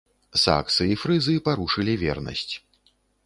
Саксы 0.43 0.87
і 0.93 0.95
фрызы 1.01 1.35
парушылі 1.49 1.95
вернасць. 2.05 2.53